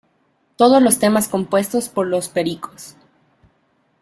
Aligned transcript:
Todos 0.55 0.81
los 0.81 0.97
temas 0.97 1.27
compuestos 1.29 1.87
por 1.87 2.07
Los 2.07 2.27
Pericos. 2.27 2.95